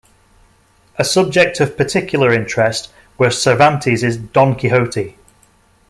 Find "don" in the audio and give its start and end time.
4.17-4.55